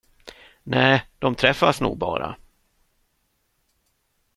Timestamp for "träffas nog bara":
1.35-2.35